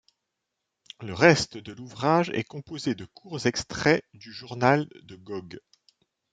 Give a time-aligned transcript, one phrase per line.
[1.01, 5.59] Le reste de l'ouvrage est composé de courts extraits du journal de Gog.